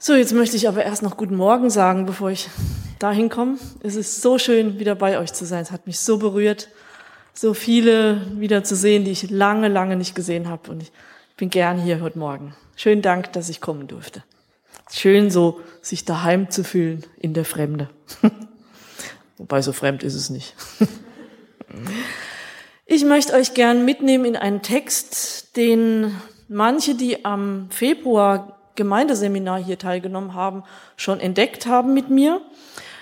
So, 0.00 0.14
jetzt 0.14 0.32
möchte 0.32 0.56
ich 0.56 0.68
aber 0.68 0.84
erst 0.84 1.02
noch 1.02 1.16
guten 1.16 1.34
Morgen 1.34 1.70
sagen, 1.70 2.06
bevor 2.06 2.30
ich 2.30 2.48
dahin 3.00 3.28
komme. 3.28 3.58
Es 3.82 3.96
ist 3.96 4.22
so 4.22 4.38
schön, 4.38 4.78
wieder 4.78 4.94
bei 4.94 5.18
euch 5.18 5.32
zu 5.32 5.44
sein. 5.44 5.60
Es 5.60 5.72
hat 5.72 5.88
mich 5.88 5.98
so 5.98 6.18
berührt, 6.18 6.68
so 7.34 7.52
viele 7.52 8.22
wieder 8.38 8.62
zu 8.62 8.76
sehen, 8.76 9.04
die 9.04 9.10
ich 9.10 9.28
lange, 9.28 9.66
lange 9.66 9.96
nicht 9.96 10.14
gesehen 10.14 10.48
habe. 10.48 10.70
Und 10.70 10.84
ich 10.84 10.92
bin 11.36 11.50
gern 11.50 11.78
hier 11.78 12.00
heute 12.00 12.16
Morgen. 12.16 12.54
Schönen 12.76 13.02
Dank, 13.02 13.32
dass 13.32 13.48
ich 13.48 13.60
kommen 13.60 13.88
durfte. 13.88 14.22
Schön 14.88 15.32
so, 15.32 15.60
sich 15.82 16.04
daheim 16.04 16.48
zu 16.48 16.62
fühlen 16.62 17.04
in 17.18 17.34
der 17.34 17.44
Fremde. 17.44 17.90
Wobei 19.36 19.62
so 19.62 19.72
fremd 19.72 20.04
ist 20.04 20.14
es 20.14 20.30
nicht. 20.30 20.54
Ich 22.90 23.04
möchte 23.04 23.34
euch 23.34 23.52
gern 23.52 23.84
mitnehmen 23.84 24.24
in 24.24 24.34
einen 24.34 24.62
Text, 24.62 25.58
den 25.58 26.16
manche, 26.48 26.94
die 26.94 27.26
am 27.26 27.66
Februar 27.68 28.57
Gemeindeseminar 28.78 29.62
hier 29.62 29.78
teilgenommen 29.78 30.32
haben, 30.32 30.62
schon 30.96 31.20
entdeckt 31.20 31.66
haben 31.66 31.92
mit 31.92 32.08
mir. 32.08 32.40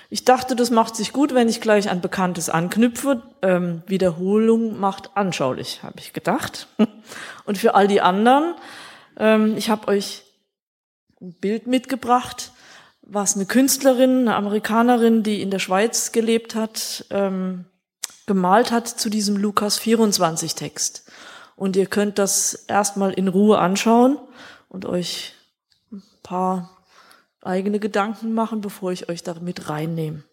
Ich 0.09 0.25
dachte, 0.25 0.57
das 0.57 0.71
macht 0.71 0.97
sich 0.97 1.13
gut, 1.13 1.35
wenn 1.35 1.49
ich 1.49 1.61
gleich 1.61 1.91
an 1.91 2.01
Bekanntes 2.01 2.49
anknüpfe. 2.49 3.23
Ähm, 3.43 3.83
Wiederholung 3.87 4.81
macht 4.81 5.11
anschaulich, 5.15 5.83
habe 5.83 5.99
ich 5.99 6.13
gedacht. 6.13 6.69
Und 7.45 7.59
für 7.59 7.75
all 7.75 7.87
die 7.87 8.01
anderen, 8.01 8.55
ähm, 9.19 9.57
ich 9.57 9.69
habe 9.69 9.89
euch 9.89 10.23
ein 11.21 11.35
Bild 11.35 11.67
mitgebracht, 11.67 12.53
was 13.03 13.37
eine 13.37 13.47
Künstlerin, 13.47 14.23
eine 14.23 14.37
Amerikanerin, 14.37 15.23
die 15.23 15.43
in 15.43 15.51
der 15.51 15.59
Schweiz 15.59 16.13
gelebt 16.13 16.55
hat, 16.55 17.05
ähm, 17.11 17.67
gemalt 18.27 18.73
hat 18.73 18.89
zu 18.89 19.11
diesem 19.11 19.37
Lukas 19.37 19.79
24 19.79 20.55
Text. 20.55 21.11
Und 21.57 21.77
ihr 21.77 21.87
könnt 21.87 22.19
das 22.19 22.55
erstmal 22.55 23.13
in 23.13 23.29
Ruhe 23.29 23.59
anschauen 23.59 24.19
und 24.69 24.85
euch 24.85 25.36
paar 26.27 26.77
eigene 27.41 27.79
Gedanken 27.79 28.35
machen, 28.35 28.61
bevor 28.61 28.91
ich 28.91 29.09
euch 29.09 29.23
damit 29.23 29.69
reinnehme. 29.69 30.25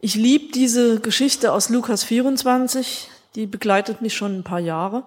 Ich 0.00 0.14
liebe 0.14 0.52
diese 0.52 1.00
Geschichte 1.00 1.52
aus 1.52 1.68
Lukas 1.68 2.04
24, 2.04 3.10
die 3.34 3.46
begleitet 3.46 4.00
mich 4.00 4.14
schon 4.14 4.38
ein 4.38 4.44
paar 4.44 4.60
Jahre, 4.60 5.04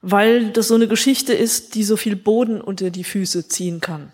weil 0.00 0.50
das 0.50 0.66
so 0.66 0.74
eine 0.74 0.88
Geschichte 0.88 1.32
ist, 1.34 1.76
die 1.76 1.84
so 1.84 1.96
viel 1.96 2.16
Boden 2.16 2.60
unter 2.60 2.90
die 2.90 3.04
Füße 3.04 3.46
ziehen 3.46 3.80
kann. 3.80 4.12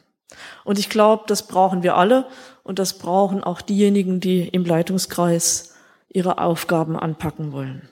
Und 0.64 0.78
ich 0.78 0.90
glaube, 0.90 1.24
das 1.26 1.46
brauchen 1.46 1.82
wir 1.82 1.96
alle 1.96 2.26
und 2.62 2.78
das 2.78 2.98
brauchen 2.98 3.42
auch 3.42 3.62
diejenigen, 3.62 4.20
die 4.20 4.46
im 4.48 4.64
Leitungskreis 4.64 5.74
ihre 6.08 6.38
Aufgaben 6.38 6.98
anpacken 6.98 7.52
wollen. 7.52 7.88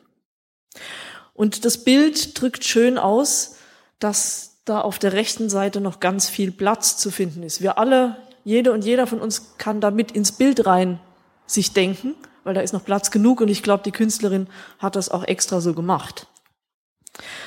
Und 1.35 1.65
das 1.65 1.85
Bild 1.85 2.41
drückt 2.41 2.65
schön 2.65 2.99
aus, 2.99 3.57
dass 3.99 4.63
da 4.65 4.81
auf 4.81 4.99
der 4.99 5.13
rechten 5.13 5.49
Seite 5.49 5.81
noch 5.81 6.01
ganz 6.01 6.29
viel 6.29 6.51
Platz 6.51 6.97
zu 6.97 7.11
finden 7.11 7.43
ist. 7.43 7.63
Wir 7.63 7.79
alle, 7.79 8.17
jede 8.45 8.73
und 8.73 8.85
jeder 8.85 9.07
von 9.07 9.21
uns 9.21 9.57
kann 9.59 9.81
da 9.81 9.91
mit 9.91 10.13
ins 10.13 10.33
Bild 10.33 10.67
rein 10.67 11.01
sich 11.47 11.73
denken, 11.73 12.15
weil 12.45 12.55
da 12.55 12.61
ist 12.61 12.73
noch 12.73 12.85
Platz 12.85 13.11
genug 13.11 13.41
und 13.41 13.49
ich 13.49 13.63
glaube, 13.63 13.83
die 13.85 13.93
Künstlerin 13.93 14.49
hat 14.79 14.97
das 14.97 15.09
auch 15.09 15.25
extra 15.25 15.61
so 15.61 15.75
gemacht. 15.75 16.27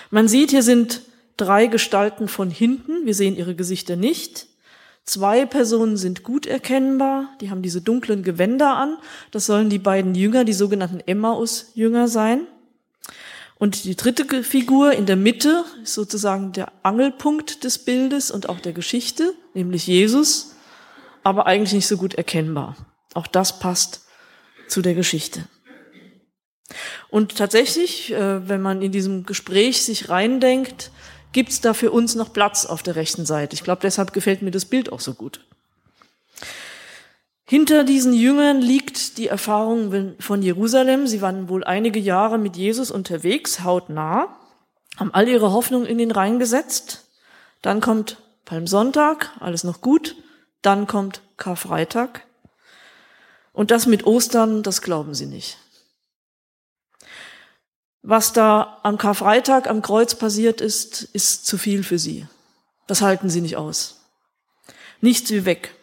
Man 0.10 0.28
sieht, 0.28 0.52
hier 0.52 0.64
sind 0.64 1.02
drei 1.38 1.68
Gestalten 1.68 2.28
von 2.28 2.50
hinten, 2.50 3.06
wir 3.06 3.16
sehen 3.16 3.36
ihre 3.36 3.56
Gesichter 3.56 3.96
nicht. 3.96 4.49
Zwei 5.10 5.48
Personen 5.48 5.98
sind 5.98 6.22
gut 6.22 6.46
erkennbar, 6.46 7.36
die 7.42 7.50
haben 7.50 7.64
diese 7.64 7.82
dunklen 7.82 8.22
Gewänder 8.22 8.78
an, 8.78 8.96
das 9.32 9.48
sollen 9.48 9.72
die 9.72 9.80
beiden 9.80 10.14
Jünger, 10.14 10.44
die 10.44 10.54
sogenannten 10.54 11.00
Emmaus-Jünger 11.00 12.08
sein. 12.08 12.42
Und 13.56 13.86
die 13.86 13.96
dritte 13.96 14.44
Figur 14.44 14.92
in 14.92 15.08
der 15.08 15.16
Mitte 15.16 15.66
ist 15.82 15.96
sozusagen 15.96 16.52
der 16.52 16.72
Angelpunkt 16.84 17.64
des 17.64 17.80
Bildes 17.80 18.30
und 18.30 18.50
auch 18.50 18.60
der 18.60 18.74
Geschichte, 18.74 19.34
nämlich 19.56 19.88
Jesus, 19.88 20.54
aber 21.24 21.48
eigentlich 21.48 21.74
nicht 21.74 21.88
so 21.88 21.98
gut 21.98 22.14
erkennbar. 22.14 22.76
Auch 23.16 23.26
das 23.26 23.58
passt 23.58 24.06
zu 24.68 24.84
der 24.84 24.94
Geschichte. 24.94 25.44
Und 27.10 27.36
tatsächlich, 27.36 28.14
äh, 28.14 28.48
wenn 28.48 28.62
man 28.62 28.84
in 28.84 28.92
diesem 28.92 29.26
Gespräch 29.26 29.82
sich 29.82 30.10
reindenkt, 30.10 30.92
gibt 31.32 31.50
es 31.50 31.62
da 31.62 31.74
für 31.74 31.92
uns 31.92 32.16
noch 32.16 32.34
Platz 32.34 32.66
auf 32.66 32.84
der 32.84 32.96
rechten 32.96 33.26
Seite. 33.26 33.54
Ich 33.54 33.64
glaube, 33.64 33.82
deshalb 33.82 34.14
gefällt 34.14 34.42
mir 34.42 34.52
das 34.52 34.66
Bild 34.66 34.92
auch 34.92 35.00
so 35.00 35.14
gut. 35.14 35.42
Hinter 37.46 37.84
diesen 37.84 38.14
Jüngern 38.14 38.62
liegt 38.62 39.18
die 39.18 39.28
Erfahrung 39.28 40.16
von 40.20 40.44
Jerusalem. 40.44 41.08
Sie 41.08 41.22
waren 41.22 41.50
wohl 41.50 41.64
einige 41.64 42.00
Jahre 42.00 42.38
mit 42.38 42.56
Jesus 42.56 42.92
unterwegs, 42.92 43.64
hautnah, 43.64 44.38
haben 44.98 45.14
all 45.14 45.28
ihre 45.28 45.52
Hoffnung 45.52 45.86
in 45.86 45.98
den 45.98 46.12
Rhein 46.12 46.38
gesetzt. 46.38 47.06
Dann 47.64 47.82
kommt 47.82 48.18
Palmsonntag, 48.46 49.32
alles 49.40 49.64
noch 49.64 49.82
gut. 49.82 50.16
Dann 50.62 50.86
kommt 50.86 51.22
Karfreitag. 51.38 52.24
Und 53.52 53.72
das 53.72 53.88
mit 53.88 54.06
Ostern, 54.06 54.62
das 54.62 54.82
glauben 54.82 55.14
sie 55.14 55.26
nicht. 55.26 55.58
Was 58.02 58.34
da 58.34 58.80
am 58.84 58.98
Karfreitag 58.98 59.70
am 59.70 59.82
Kreuz 59.82 60.16
passiert 60.16 60.62
ist, 60.62 61.04
ist 61.14 61.46
zu 61.46 61.58
viel 61.58 61.84
für 61.84 62.00
sie. 62.00 62.28
Das 62.88 63.02
halten 63.02 63.30
sie 63.30 63.42
nicht 63.42 63.58
aus. 63.58 64.02
Nichts 65.02 65.30
wie 65.32 65.46
weg. 65.46 65.76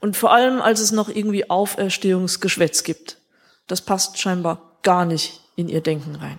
Und 0.00 0.16
vor 0.16 0.32
allem, 0.32 0.60
als 0.60 0.80
es 0.80 0.92
noch 0.92 1.08
irgendwie 1.08 1.48
Auferstehungsgeschwätz 1.48 2.82
gibt. 2.82 3.18
Das 3.66 3.80
passt 3.80 4.18
scheinbar 4.18 4.78
gar 4.82 5.04
nicht 5.04 5.40
in 5.56 5.68
ihr 5.68 5.80
Denken 5.80 6.16
rein. 6.16 6.38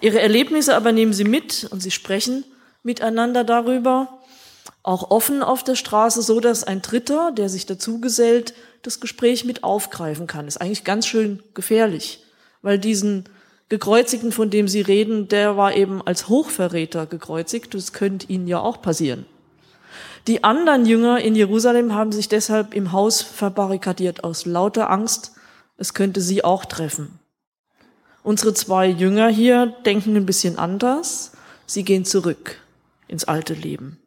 Ihre 0.00 0.20
Erlebnisse 0.20 0.76
aber 0.76 0.92
nehmen 0.92 1.12
sie 1.12 1.24
mit 1.24 1.66
und 1.70 1.80
sie 1.80 1.90
sprechen 1.90 2.44
miteinander 2.82 3.44
darüber, 3.44 4.20
auch 4.82 5.10
offen 5.10 5.42
auf 5.42 5.64
der 5.64 5.74
Straße, 5.74 6.22
so 6.22 6.38
dass 6.38 6.62
ein 6.62 6.80
Dritter, 6.80 7.32
der 7.32 7.48
sich 7.48 7.66
dazu 7.66 8.00
gesellt, 8.00 8.54
das 8.82 9.00
Gespräch 9.00 9.44
mit 9.44 9.64
aufgreifen 9.64 10.28
kann. 10.28 10.46
Ist 10.46 10.60
eigentlich 10.60 10.84
ganz 10.84 11.06
schön 11.06 11.42
gefährlich, 11.54 12.22
weil 12.62 12.78
diesen 12.78 13.28
Gekreuzigten, 13.68 14.30
von 14.32 14.50
dem 14.50 14.68
Sie 14.68 14.80
reden, 14.80 15.28
der 15.28 15.56
war 15.56 15.74
eben 15.74 16.00
als 16.06 16.28
Hochverräter 16.28 17.06
gekreuzigt. 17.06 17.74
Das 17.74 17.92
könnte 17.92 18.28
Ihnen 18.28 18.46
ja 18.46 18.60
auch 18.60 18.80
passieren. 18.80 19.26
Die 20.26 20.42
anderen 20.42 20.86
Jünger 20.86 21.20
in 21.20 21.36
Jerusalem 21.36 21.94
haben 21.94 22.10
sich 22.10 22.28
deshalb 22.28 22.74
im 22.74 22.92
Haus 22.92 23.22
verbarrikadiert 23.22 24.24
aus 24.24 24.44
lauter 24.44 24.90
Angst, 24.90 25.32
es 25.76 25.94
könnte 25.94 26.20
sie 26.20 26.42
auch 26.42 26.64
treffen. 26.64 27.20
Unsere 28.24 28.54
zwei 28.54 28.88
Jünger 28.88 29.28
hier 29.28 29.66
denken 29.84 30.16
ein 30.16 30.26
bisschen 30.26 30.58
anders. 30.58 31.30
Sie 31.64 31.84
gehen 31.84 32.04
zurück 32.04 32.60
ins 33.06 33.24
alte 33.24 33.54
Leben. 33.54 34.00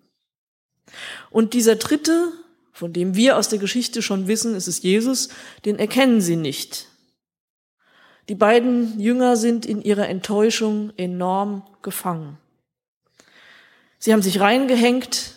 Und 1.29 1.53
dieser 1.53 1.75
dritte, 1.75 2.33
von 2.73 2.91
dem 2.91 3.15
wir 3.15 3.37
aus 3.37 3.47
der 3.47 3.59
Geschichte 3.59 4.01
schon 4.01 4.27
wissen, 4.27 4.55
es 4.55 4.67
ist 4.67 4.83
Jesus, 4.83 5.29
den 5.63 5.79
erkennen 5.79 6.19
sie 6.19 6.35
nicht. 6.35 6.88
Die 8.29 8.35
beiden 8.35 8.99
Jünger 8.99 9.35
sind 9.35 9.65
in 9.65 9.81
ihrer 9.81 10.07
Enttäuschung 10.07 10.93
enorm 10.97 11.63
gefangen. 11.81 12.37
Sie 13.97 14.13
haben 14.13 14.21
sich 14.21 14.39
reingehängt 14.39 15.35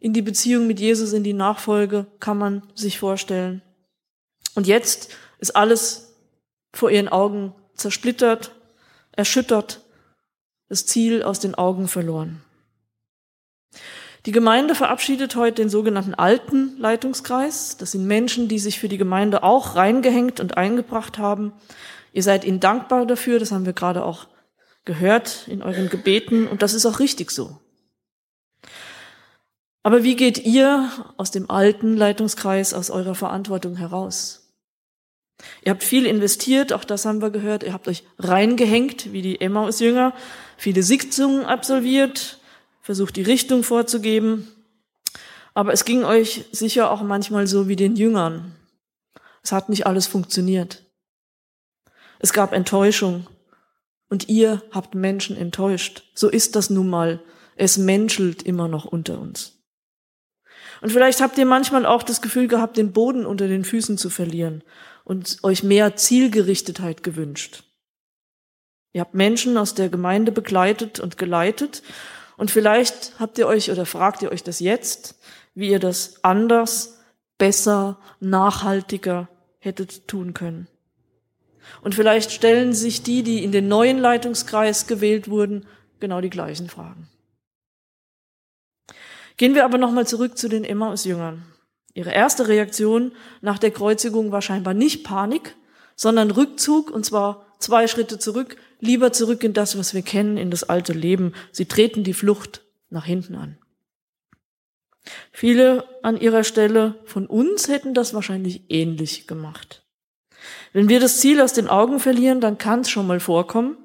in 0.00 0.12
die 0.12 0.22
Beziehung 0.22 0.66
mit 0.66 0.80
Jesus, 0.80 1.12
in 1.12 1.24
die 1.24 1.32
Nachfolge, 1.32 2.06
kann 2.20 2.36
man 2.36 2.62
sich 2.74 2.98
vorstellen. 2.98 3.62
Und 4.54 4.66
jetzt 4.66 5.14
ist 5.38 5.54
alles 5.54 6.14
vor 6.72 6.90
ihren 6.90 7.08
Augen 7.08 7.54
zersplittert, 7.74 8.54
erschüttert, 9.12 9.80
das 10.68 10.86
Ziel 10.86 11.22
aus 11.22 11.40
den 11.40 11.54
Augen 11.54 11.88
verloren. 11.88 12.43
Die 14.26 14.32
Gemeinde 14.32 14.74
verabschiedet 14.74 15.36
heute 15.36 15.56
den 15.56 15.68
sogenannten 15.68 16.14
alten 16.14 16.78
Leitungskreis. 16.78 17.76
Das 17.76 17.92
sind 17.92 18.06
Menschen, 18.06 18.48
die 18.48 18.58
sich 18.58 18.78
für 18.80 18.88
die 18.88 18.96
Gemeinde 18.96 19.42
auch 19.42 19.76
reingehängt 19.76 20.40
und 20.40 20.56
eingebracht 20.56 21.18
haben. 21.18 21.52
Ihr 22.14 22.22
seid 22.22 22.44
ihnen 22.44 22.60
dankbar 22.60 23.04
dafür, 23.04 23.38
das 23.38 23.52
haben 23.52 23.66
wir 23.66 23.74
gerade 23.74 24.02
auch 24.02 24.28
gehört 24.86 25.46
in 25.48 25.62
euren 25.62 25.90
Gebeten 25.90 26.46
und 26.46 26.62
das 26.62 26.72
ist 26.72 26.86
auch 26.86 27.00
richtig 27.00 27.30
so. 27.30 27.58
Aber 29.82 30.02
wie 30.02 30.16
geht 30.16 30.38
ihr 30.38 30.90
aus 31.18 31.30
dem 31.30 31.50
alten 31.50 31.94
Leitungskreis, 31.94 32.72
aus 32.72 32.90
eurer 32.90 33.14
Verantwortung 33.14 33.76
heraus? 33.76 34.54
Ihr 35.62 35.72
habt 35.72 35.84
viel 35.84 36.06
investiert, 36.06 36.72
auch 36.72 36.84
das 36.84 37.04
haben 37.04 37.20
wir 37.20 37.30
gehört. 37.30 37.62
Ihr 37.62 37.74
habt 37.74 37.88
euch 37.88 38.04
reingehängt, 38.18 39.12
wie 39.12 39.20
die 39.20 39.40
Emmaus-Jünger, 39.40 40.14
viele 40.56 40.82
Sitzungen 40.82 41.44
absolviert, 41.44 42.38
versucht 42.84 43.16
die 43.16 43.22
Richtung 43.22 43.64
vorzugeben. 43.64 44.46
Aber 45.54 45.72
es 45.72 45.86
ging 45.86 46.04
euch 46.04 46.44
sicher 46.52 46.90
auch 46.90 47.02
manchmal 47.02 47.46
so 47.46 47.66
wie 47.66 47.76
den 47.76 47.96
Jüngern. 47.96 48.54
Es 49.42 49.52
hat 49.52 49.70
nicht 49.70 49.86
alles 49.86 50.06
funktioniert. 50.06 50.84
Es 52.18 52.34
gab 52.34 52.52
Enttäuschung. 52.52 53.26
Und 54.10 54.28
ihr 54.28 54.62
habt 54.70 54.94
Menschen 54.94 55.34
enttäuscht. 55.34 56.04
So 56.14 56.28
ist 56.28 56.56
das 56.56 56.68
nun 56.68 56.90
mal. 56.90 57.20
Es 57.56 57.78
menschelt 57.78 58.42
immer 58.42 58.68
noch 58.68 58.84
unter 58.84 59.18
uns. 59.18 59.58
Und 60.82 60.90
vielleicht 60.92 61.22
habt 61.22 61.38
ihr 61.38 61.46
manchmal 61.46 61.86
auch 61.86 62.02
das 62.02 62.20
Gefühl 62.20 62.48
gehabt, 62.48 62.76
den 62.76 62.92
Boden 62.92 63.24
unter 63.24 63.48
den 63.48 63.64
Füßen 63.64 63.96
zu 63.96 64.10
verlieren 64.10 64.62
und 65.04 65.38
euch 65.42 65.62
mehr 65.62 65.96
Zielgerichtetheit 65.96 67.02
gewünscht. 67.02 67.64
Ihr 68.92 69.00
habt 69.00 69.14
Menschen 69.14 69.56
aus 69.56 69.74
der 69.74 69.88
Gemeinde 69.88 70.32
begleitet 70.32 71.00
und 71.00 71.16
geleitet 71.16 71.82
und 72.36 72.50
vielleicht 72.50 73.18
habt 73.18 73.38
ihr 73.38 73.46
euch 73.46 73.70
oder 73.70 73.86
fragt 73.86 74.22
ihr 74.22 74.32
euch 74.32 74.42
das 74.42 74.60
jetzt, 74.60 75.18
wie 75.54 75.70
ihr 75.70 75.78
das 75.78 76.24
anders, 76.24 76.98
besser, 77.38 77.98
nachhaltiger 78.20 79.28
hättet 79.58 80.08
tun 80.08 80.34
können. 80.34 80.68
Und 81.82 81.94
vielleicht 81.94 82.30
stellen 82.30 82.72
sich 82.72 83.02
die, 83.02 83.22
die 83.22 83.42
in 83.42 83.52
den 83.52 83.68
neuen 83.68 83.98
Leitungskreis 83.98 84.86
gewählt 84.86 85.28
wurden, 85.28 85.66
genau 86.00 86.20
die 86.20 86.30
gleichen 86.30 86.68
Fragen. 86.68 87.08
Gehen 89.36 89.54
wir 89.54 89.64
aber 89.64 89.78
nochmal 89.78 90.06
zurück 90.06 90.38
zu 90.38 90.48
den 90.48 90.64
Emmaus-Jüngern. 90.64 91.44
Ihre 91.94 92.12
erste 92.12 92.48
Reaktion 92.48 93.12
nach 93.40 93.58
der 93.58 93.70
Kreuzigung 93.70 94.32
war 94.32 94.42
scheinbar 94.42 94.74
nicht 94.74 95.04
Panik, 95.04 95.56
sondern 95.96 96.30
Rückzug, 96.30 96.90
und 96.90 97.06
zwar 97.06 97.43
zwei 97.64 97.86
Schritte 97.86 98.18
zurück, 98.18 98.56
lieber 98.80 99.12
zurück 99.12 99.42
in 99.42 99.54
das, 99.54 99.78
was 99.78 99.94
wir 99.94 100.02
kennen, 100.02 100.36
in 100.36 100.50
das 100.50 100.64
alte 100.64 100.92
Leben. 100.92 101.32
Sie 101.50 101.64
treten 101.64 102.04
die 102.04 102.12
Flucht 102.12 102.62
nach 102.90 103.06
hinten 103.06 103.34
an. 103.34 103.58
Viele 105.32 105.84
an 106.02 106.20
ihrer 106.20 106.44
Stelle 106.44 106.94
von 107.04 107.26
uns 107.26 107.68
hätten 107.68 107.94
das 107.94 108.14
wahrscheinlich 108.14 108.62
ähnlich 108.68 109.26
gemacht. 109.26 109.82
Wenn 110.72 110.88
wir 110.88 111.00
das 111.00 111.20
Ziel 111.20 111.40
aus 111.40 111.54
den 111.54 111.68
Augen 111.68 112.00
verlieren, 112.00 112.40
dann 112.40 112.58
kann 112.58 112.80
es 112.80 112.90
schon 112.90 113.06
mal 113.06 113.20
vorkommen, 113.20 113.76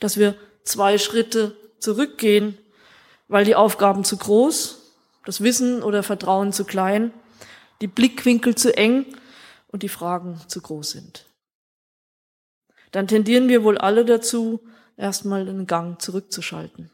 dass 0.00 0.18
wir 0.18 0.34
zwei 0.64 0.98
Schritte 0.98 1.56
zurückgehen, 1.78 2.58
weil 3.28 3.44
die 3.44 3.54
Aufgaben 3.54 4.04
zu 4.04 4.16
groß, 4.16 4.92
das 5.24 5.40
Wissen 5.40 5.82
oder 5.82 6.02
Vertrauen 6.02 6.52
zu 6.52 6.64
klein, 6.64 7.12
die 7.80 7.86
Blickwinkel 7.86 8.56
zu 8.56 8.76
eng 8.76 9.06
und 9.68 9.82
die 9.82 9.88
Fragen 9.88 10.40
zu 10.48 10.60
groß 10.60 10.90
sind 10.90 11.29
dann 12.92 13.06
tendieren 13.06 13.48
wir 13.48 13.62
wohl 13.62 13.78
alle 13.78 14.04
dazu, 14.04 14.60
erstmal 14.96 15.48
einen 15.48 15.66
Gang 15.66 16.00
zurückzuschalten. 16.00 16.90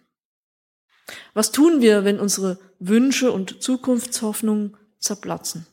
Was 1.35 1.53
tun 1.53 1.81
wir, 1.81 2.05
wenn 2.05 2.19
unsere 2.19 2.59
Wünsche 2.79 3.33
und 3.33 3.63
Zukunftshoffnungen 3.63 4.77
zerplatzen? 4.99 5.67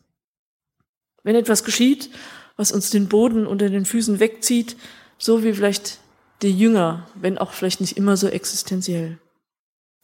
Wenn 1.24 1.36
etwas 1.36 1.64
geschieht, 1.64 2.10
was 2.58 2.72
uns 2.72 2.90
den 2.90 3.08
Boden 3.08 3.48
unter 3.48 3.70
den 3.70 3.86
Füßen 3.86 4.20
wegzieht, 4.20 4.76
so 5.18 5.44
wie 5.44 5.54
vielleicht 5.54 6.00
die 6.42 6.52
Jünger, 6.52 7.08
wenn 7.16 7.38
auch 7.38 7.54
vielleicht 7.54 7.82
nicht 7.82 7.98
immer 7.98 8.18
so 8.18 8.28
existenziell. 8.28 9.20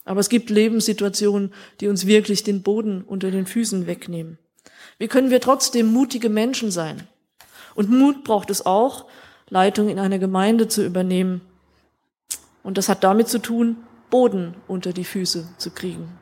Aber 0.06 0.22
es 0.22 0.30
gibt 0.30 0.50
Lebenssituationen, 0.50 1.54
die 1.82 1.88
uns 1.88 2.08
wirklich 2.08 2.44
den 2.44 2.64
Boden 2.64 3.04
unter 3.04 3.30
den 3.30 3.46
Füßen 3.46 3.86
wegnehmen. 3.86 4.40
Wie 4.98 5.08
können 5.08 5.30
wir 5.30 5.42
trotzdem 5.42 5.88
mutige 5.92 6.30
Menschen 6.30 6.72
sein? 6.72 7.08
Und 7.76 7.92
Mut 7.92 8.24
braucht 8.24 8.50
es 8.50 8.66
auch, 8.66 9.06
Leitung 9.50 9.90
in 9.90 10.00
einer 10.00 10.20
Gemeinde 10.20 10.68
zu 10.68 10.86
übernehmen. 10.86 11.42
Und 12.64 12.78
das 12.78 12.90
hat 12.90 13.04
damit 13.04 13.28
zu 13.28 13.40
tun, 13.40 13.78
Boden 14.10 14.56
unter 14.68 14.94
die 14.94 15.06
Füße 15.06 15.48
zu 15.58 15.72
kriegen. 15.72 16.18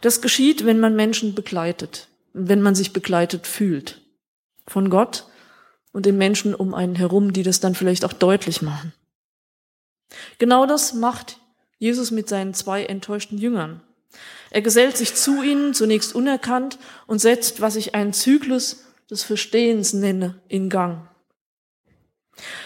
Das 0.00 0.20
geschieht, 0.20 0.64
wenn 0.64 0.80
man 0.80 0.96
Menschen 0.96 1.34
begleitet, 1.34 2.08
wenn 2.32 2.62
man 2.62 2.74
sich 2.74 2.92
begleitet 2.92 3.46
fühlt. 3.46 4.00
Von 4.66 4.90
Gott 4.90 5.26
und 5.92 6.06
den 6.06 6.18
Menschen 6.18 6.54
um 6.54 6.74
einen 6.74 6.94
herum, 6.94 7.32
die 7.32 7.42
das 7.42 7.60
dann 7.60 7.74
vielleicht 7.74 8.04
auch 8.04 8.12
deutlich 8.12 8.62
machen. 8.62 8.92
Genau 10.38 10.66
das 10.66 10.94
macht 10.94 11.38
Jesus 11.78 12.10
mit 12.10 12.28
seinen 12.28 12.54
zwei 12.54 12.84
enttäuschten 12.84 13.38
Jüngern. 13.38 13.80
Er 14.50 14.62
gesellt 14.62 14.96
sich 14.96 15.14
zu 15.14 15.42
ihnen, 15.42 15.74
zunächst 15.74 16.14
unerkannt, 16.14 16.78
und 17.06 17.18
setzt, 17.18 17.60
was 17.60 17.76
ich 17.76 17.94
einen 17.94 18.12
Zyklus 18.12 18.84
des 19.10 19.22
Verstehens 19.22 19.92
nenne, 19.92 20.40
in 20.48 20.68
Gang. 20.70 21.08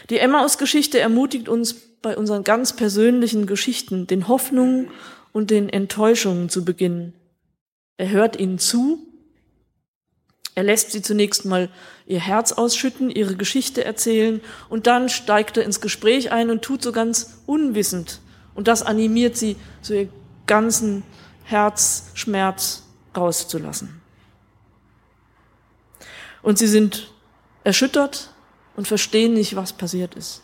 Die 0.08 0.18
Emmaus-Geschichte 0.18 0.98
ermutigt 0.98 1.48
uns 1.48 1.74
bei 2.02 2.16
unseren 2.16 2.44
ganz 2.44 2.74
persönlichen 2.74 3.46
Geschichten, 3.46 4.06
den 4.06 4.28
Hoffnungen 4.28 4.90
und 5.32 5.50
den 5.50 5.68
Enttäuschungen 5.68 6.48
zu 6.48 6.64
beginnen. 6.64 7.14
Er 7.96 8.10
hört 8.10 8.38
ihnen 8.38 8.58
zu. 8.58 9.06
Er 10.54 10.64
lässt 10.64 10.92
sie 10.92 11.02
zunächst 11.02 11.44
mal 11.44 11.70
ihr 12.06 12.20
Herz 12.20 12.52
ausschütten, 12.52 13.10
ihre 13.10 13.36
Geschichte 13.36 13.84
erzählen 13.84 14.40
und 14.68 14.86
dann 14.86 15.08
steigt 15.08 15.56
er 15.56 15.64
ins 15.64 15.80
Gespräch 15.80 16.32
ein 16.32 16.50
und 16.50 16.62
tut 16.62 16.82
so 16.82 16.92
ganz 16.92 17.42
unwissend. 17.46 18.20
Und 18.54 18.66
das 18.66 18.82
animiert 18.82 19.36
sie, 19.36 19.56
so 19.80 19.94
ihr 19.94 20.08
ganzen 20.46 21.04
Herzschmerz 21.44 22.82
rauszulassen. 23.16 24.00
Und 26.42 26.58
sie 26.58 26.66
sind 26.66 27.12
erschüttert, 27.64 28.30
und 28.76 28.88
verstehen 28.88 29.34
nicht, 29.34 29.56
was 29.56 29.72
passiert 29.72 30.14
ist. 30.14 30.42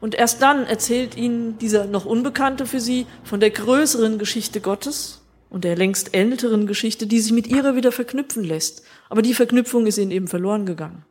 Und 0.00 0.14
erst 0.14 0.42
dann 0.42 0.66
erzählt 0.66 1.16
ihnen 1.16 1.58
dieser 1.58 1.86
noch 1.86 2.04
Unbekannte 2.04 2.66
für 2.66 2.80
sie 2.80 3.06
von 3.24 3.40
der 3.40 3.50
größeren 3.50 4.18
Geschichte 4.18 4.60
Gottes 4.60 5.22
und 5.48 5.64
der 5.64 5.76
längst 5.76 6.14
älteren 6.14 6.66
Geschichte, 6.66 7.06
die 7.06 7.20
sich 7.20 7.32
mit 7.32 7.46
ihrer 7.46 7.76
wieder 7.76 7.92
verknüpfen 7.92 8.44
lässt. 8.44 8.82
Aber 9.08 9.22
die 9.22 9.34
Verknüpfung 9.34 9.86
ist 9.86 9.98
ihnen 9.98 10.10
eben 10.10 10.28
verloren 10.28 10.66
gegangen. 10.66 11.04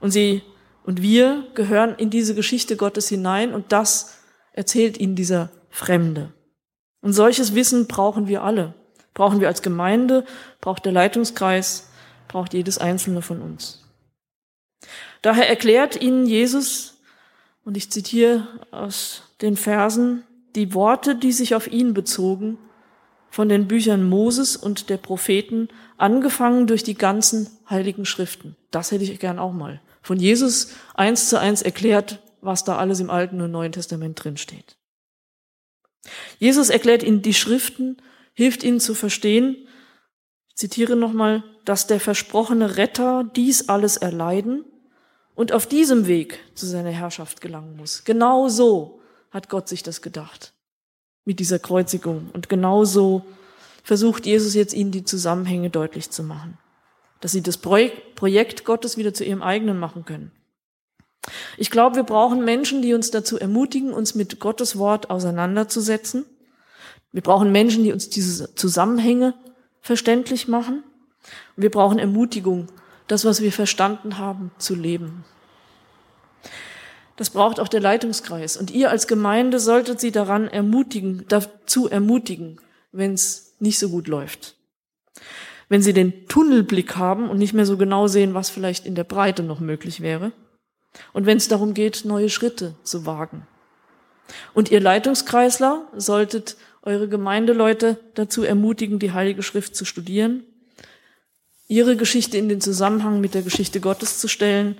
Und 0.00 0.10
sie 0.10 0.42
und 0.84 1.00
wir 1.00 1.46
gehören 1.54 1.94
in 1.96 2.10
diese 2.10 2.34
Geschichte 2.34 2.76
Gottes 2.76 3.08
hinein 3.08 3.54
und 3.54 3.70
das 3.70 4.18
erzählt 4.52 4.98
ihnen 4.98 5.14
dieser 5.14 5.50
Fremde. 5.70 6.32
Und 7.00 7.12
solches 7.12 7.54
Wissen 7.54 7.86
brauchen 7.86 8.26
wir 8.26 8.42
alle. 8.42 8.74
Brauchen 9.14 9.40
wir 9.40 9.48
als 9.48 9.62
Gemeinde, 9.62 10.24
braucht 10.60 10.84
der 10.84 10.92
Leitungskreis, 10.92 11.88
braucht 12.28 12.54
jedes 12.54 12.78
einzelne 12.78 13.22
von 13.22 13.40
uns. 13.42 13.81
Daher 15.22 15.48
erklärt 15.48 16.00
ihnen 16.00 16.26
Jesus, 16.26 16.98
und 17.64 17.76
ich 17.76 17.90
zitiere 17.90 18.48
aus 18.72 19.22
den 19.40 19.56
Versen, 19.56 20.24
die 20.56 20.74
Worte, 20.74 21.14
die 21.14 21.32
sich 21.32 21.54
auf 21.54 21.70
ihn 21.70 21.94
bezogen, 21.94 22.58
von 23.30 23.48
den 23.48 23.68
Büchern 23.68 24.06
Moses 24.06 24.56
und 24.56 24.90
der 24.90 24.98
Propheten, 24.98 25.68
angefangen 25.96 26.66
durch 26.66 26.82
die 26.82 26.96
ganzen 26.96 27.48
heiligen 27.70 28.04
Schriften. 28.04 28.56
Das 28.70 28.90
hätte 28.90 29.04
ich 29.04 29.18
gern 29.20 29.38
auch 29.38 29.52
mal. 29.52 29.80
Von 30.02 30.18
Jesus 30.18 30.72
eins 30.94 31.28
zu 31.28 31.38
eins 31.38 31.62
erklärt, 31.62 32.20
was 32.40 32.64
da 32.64 32.76
alles 32.76 33.00
im 33.00 33.08
Alten 33.08 33.40
und 33.40 33.52
Neuen 33.52 33.72
Testament 33.72 34.22
drin 34.22 34.36
steht. 34.36 34.76
Jesus 36.38 36.68
erklärt 36.68 37.04
ihnen 37.04 37.22
die 37.22 37.32
Schriften, 37.32 37.96
hilft 38.34 38.64
ihnen 38.64 38.80
zu 38.80 38.94
verstehen, 38.94 39.68
ich 40.48 40.56
zitiere 40.56 40.96
nochmal, 40.96 41.44
dass 41.64 41.86
der 41.86 42.00
versprochene 42.00 42.76
Retter 42.76 43.24
dies 43.24 43.68
alles 43.70 43.96
erleiden 43.96 44.64
und 45.34 45.52
auf 45.52 45.66
diesem 45.66 46.06
Weg 46.06 46.40
zu 46.54 46.66
seiner 46.66 46.90
Herrschaft 46.90 47.40
gelangen 47.40 47.76
muss. 47.76 48.04
Genau 48.04 48.48
so 48.48 49.00
hat 49.30 49.48
Gott 49.48 49.68
sich 49.68 49.82
das 49.82 50.02
gedacht 50.02 50.52
mit 51.24 51.40
dieser 51.40 51.58
Kreuzigung. 51.58 52.30
Und 52.32 52.48
genau 52.48 52.84
so 52.84 53.24
versucht 53.82 54.26
Jesus 54.26 54.54
jetzt 54.54 54.74
ihnen 54.74 54.90
die 54.90 55.04
Zusammenhänge 55.04 55.70
deutlich 55.70 56.10
zu 56.10 56.22
machen, 56.22 56.58
dass 57.20 57.32
sie 57.32 57.42
das 57.42 57.58
Projekt 57.58 58.64
Gottes 58.64 58.96
wieder 58.96 59.14
zu 59.14 59.24
ihrem 59.24 59.42
eigenen 59.42 59.78
machen 59.78 60.04
können. 60.04 60.32
Ich 61.56 61.70
glaube, 61.70 61.96
wir 61.96 62.02
brauchen 62.02 62.44
Menschen, 62.44 62.82
die 62.82 62.94
uns 62.94 63.10
dazu 63.10 63.38
ermutigen, 63.38 63.92
uns 63.92 64.14
mit 64.14 64.40
Gottes 64.40 64.76
Wort 64.76 65.08
auseinanderzusetzen. 65.10 66.24
Wir 67.12 67.22
brauchen 67.22 67.52
Menschen, 67.52 67.84
die 67.84 67.92
uns 67.92 68.08
diese 68.08 68.54
Zusammenhänge 68.54 69.34
verständlich 69.80 70.48
machen. 70.48 70.82
Und 71.56 71.62
wir 71.62 71.70
brauchen 71.70 72.00
Ermutigung, 72.00 72.68
das, 73.06 73.24
was 73.24 73.40
wir 73.40 73.52
verstanden 73.52 74.18
haben, 74.18 74.50
zu 74.58 74.74
leben. 74.74 75.24
Das 77.16 77.30
braucht 77.30 77.60
auch 77.60 77.68
der 77.68 77.80
Leitungskreis. 77.80 78.56
Und 78.56 78.70
ihr 78.70 78.90
als 78.90 79.06
Gemeinde 79.06 79.60
solltet 79.60 80.00
sie 80.00 80.12
daran 80.12 80.48
ermutigen, 80.48 81.24
dazu 81.28 81.88
ermutigen, 81.88 82.60
wenn 82.90 83.14
es 83.14 83.54
nicht 83.58 83.78
so 83.78 83.90
gut 83.90 84.08
läuft. 84.08 84.56
Wenn 85.68 85.82
sie 85.82 85.92
den 85.92 86.26
Tunnelblick 86.26 86.96
haben 86.96 87.30
und 87.30 87.38
nicht 87.38 87.54
mehr 87.54 87.66
so 87.66 87.76
genau 87.76 88.06
sehen, 88.06 88.34
was 88.34 88.50
vielleicht 88.50 88.86
in 88.86 88.94
der 88.94 89.04
Breite 89.04 89.42
noch 89.42 89.60
möglich 89.60 90.00
wäre. 90.00 90.32
Und 91.12 91.26
wenn 91.26 91.38
es 91.38 91.48
darum 91.48 91.74
geht, 91.74 92.04
neue 92.04 92.28
Schritte 92.28 92.74
zu 92.82 93.06
wagen. 93.06 93.46
Und 94.54 94.70
ihr 94.70 94.80
Leitungskreisler 94.80 95.86
solltet 95.96 96.56
eure 96.82 97.08
Gemeindeleute 97.08 97.98
dazu 98.14 98.42
ermutigen, 98.42 98.98
die 98.98 99.12
Heilige 99.12 99.42
Schrift 99.42 99.76
zu 99.76 99.84
studieren 99.84 100.44
ihre 101.68 101.96
Geschichte 101.96 102.36
in 102.36 102.48
den 102.48 102.60
Zusammenhang 102.60 103.20
mit 103.20 103.34
der 103.34 103.42
Geschichte 103.42 103.80
Gottes 103.80 104.18
zu 104.18 104.28
stellen. 104.28 104.76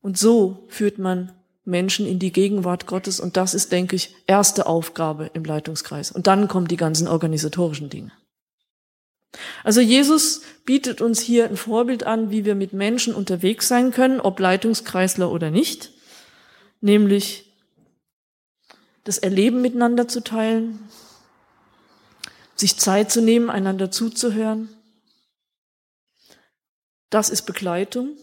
Und 0.00 0.18
so 0.18 0.64
führt 0.68 0.98
man 0.98 1.32
Menschen 1.64 2.06
in 2.06 2.18
die 2.18 2.32
Gegenwart 2.32 2.86
Gottes. 2.86 3.20
Und 3.20 3.36
das 3.36 3.54
ist, 3.54 3.72
denke 3.72 3.96
ich, 3.96 4.14
erste 4.26 4.66
Aufgabe 4.66 5.30
im 5.34 5.44
Leitungskreis. 5.44 6.10
Und 6.10 6.26
dann 6.26 6.48
kommen 6.48 6.68
die 6.68 6.76
ganzen 6.76 7.08
organisatorischen 7.08 7.90
Dinge. 7.90 8.12
Also 9.62 9.80
Jesus 9.80 10.42
bietet 10.64 11.00
uns 11.00 11.20
hier 11.20 11.46
ein 11.46 11.56
Vorbild 11.56 12.04
an, 12.04 12.30
wie 12.30 12.44
wir 12.44 12.54
mit 12.54 12.72
Menschen 12.72 13.14
unterwegs 13.14 13.68
sein 13.68 13.90
können, 13.90 14.20
ob 14.20 14.40
Leitungskreisler 14.40 15.30
oder 15.30 15.50
nicht, 15.50 15.92
nämlich 16.80 17.52
das 19.04 19.18
Erleben 19.18 19.60
miteinander 19.60 20.08
zu 20.08 20.22
teilen, 20.22 20.78
sich 22.56 22.78
Zeit 22.78 23.10
zu 23.12 23.20
nehmen, 23.20 23.50
einander 23.50 23.90
zuzuhören, 23.90 24.68
Das 27.10 27.30
ist 27.30 27.42
Begleitung. 27.42 28.16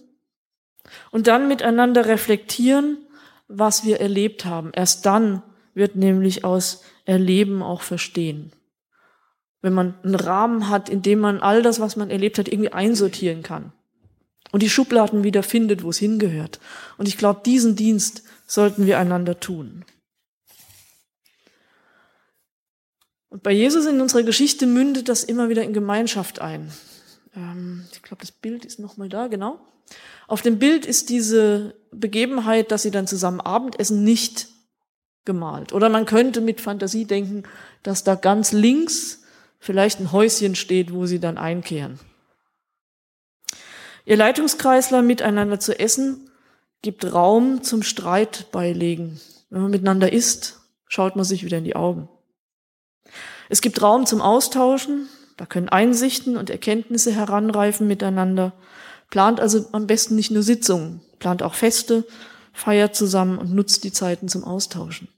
Und 1.12 1.28
dann 1.28 1.48
miteinander 1.48 2.06
reflektieren, 2.06 2.98
was 3.48 3.86
wir 3.86 4.00
erlebt 4.00 4.46
haben. 4.46 4.72
Erst 4.74 5.06
dann 5.06 5.42
wird 5.74 5.96
nämlich 5.96 6.44
aus 6.44 6.84
Erleben 7.06 7.62
auch 7.62 7.82
verstehen. 7.82 8.52
Wenn 9.62 9.74
man 9.74 9.96
einen 10.04 10.16
Rahmen 10.16 10.70
hat, 10.70 10.90
in 10.90 11.02
dem 11.02 11.20
man 11.20 11.40
all 11.40 11.62
das, 11.62 11.80
was 11.80 11.96
man 11.96 12.10
erlebt 12.10 12.38
hat, 12.38 12.48
irgendwie 12.48 12.72
einsortieren 12.72 13.44
kann 13.44 13.74
und 14.52 14.62
die 14.62 14.70
Schubladen 14.70 15.24
wieder 15.24 15.44
findet, 15.44 15.84
wo 15.84 15.90
es 15.90 15.98
hingehört. 15.98 16.60
Und 16.98 17.08
ich 17.08 17.18
glaube, 17.18 17.42
diesen 17.46 17.76
Dienst 17.76 18.24
sollten 18.48 18.86
wir 18.86 19.00
einander 19.00 19.40
tun. 19.40 19.84
Und 23.30 23.44
bei 23.44 23.52
Jesus 23.52 23.86
in 23.86 24.00
unserer 24.00 24.24
Geschichte 24.24 24.66
mündet 24.66 25.10
das 25.10 25.24
immer 25.24 25.50
wieder 25.50 25.64
in 25.64 25.74
Gemeinschaft 25.74 26.40
ein. 26.40 26.72
Ähm, 27.36 27.86
ich 27.92 28.02
glaube, 28.02 28.22
das 28.22 28.32
Bild 28.32 28.66
ist 28.66 28.80
nochmal 28.80 29.10
da, 29.10 29.28
genau. 29.28 29.60
Auf 30.28 30.42
dem 30.42 30.58
Bild 30.58 30.86
ist 30.86 31.10
diese 31.10 31.76
Begebenheit, 31.92 32.72
dass 32.72 32.82
sie 32.82 32.92
dann 32.92 33.08
zusammen 33.08 33.42
Abendessen, 33.42 34.04
nicht 34.04 34.48
gemalt. 35.26 35.74
Oder 35.74 35.90
man 35.90 36.06
könnte 36.06 36.42
mit 36.42 36.62
Fantasie 36.62 37.06
denken, 37.06 37.44
dass 37.84 38.04
da 38.04 38.16
ganz 38.16 38.52
links 38.52 39.24
vielleicht 39.60 40.00
ein 40.00 40.12
Häuschen 40.12 40.56
steht, 40.56 40.94
wo 40.94 41.06
sie 41.06 41.20
dann 41.20 41.38
einkehren. 41.38 42.00
Ihr 44.06 44.18
Leitungskreisler 44.18 45.02
miteinander 45.02 45.60
zu 45.60 45.78
essen 45.80 46.30
gibt 46.84 47.12
Raum 47.12 47.64
zum 47.64 47.82
Streit 47.82 48.52
beilegen. 48.52 49.20
Wenn 49.50 49.64
man 49.64 49.72
miteinander 49.72 50.14
isst, 50.14 50.60
schaut 50.88 51.16
man 51.16 51.26
sich 51.26 51.44
wieder 51.44 51.58
in 51.58 51.64
die 51.64 51.76
Augen. 51.76 52.08
Es 53.50 53.62
gibt 53.62 53.82
Raum 53.82 54.06
zum 54.06 54.22
Austauschen, 54.22 55.08
da 55.38 55.46
können 55.46 55.70
Einsichten 55.70 56.38
und 56.38 56.50
Erkenntnisse 56.50 57.12
heranreifen 57.12 57.88
miteinander. 57.88 58.54
Plant 59.10 59.40
also 59.40 59.66
am 59.72 59.88
besten 59.88 60.16
nicht 60.16 60.32
nur 60.32 60.44
Sitzungen, 60.44 61.02
plant 61.20 61.44
auch 61.44 61.54
Feste, 61.54 62.06
feiert 62.54 62.96
zusammen 62.96 63.38
und 63.38 63.54
nutzt 63.54 63.84
die 63.84 63.92
Zeiten 63.92 64.30
zum 64.30 64.44
Austauschen. 64.44 65.10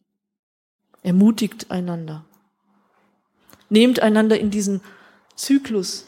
Ermutigt 1.04 1.70
einander. 1.70 2.26
Nehmt 3.70 4.00
einander 4.00 4.40
in 4.40 4.50
diesen 4.50 4.82
Zyklus 5.36 6.06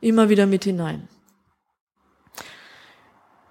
immer 0.00 0.28
wieder 0.28 0.46
mit 0.46 0.64
hinein. 0.64 1.08